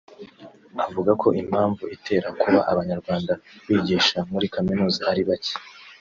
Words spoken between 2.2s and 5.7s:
kuba abanyarwanda bigisha muri Kaminuza ari bacye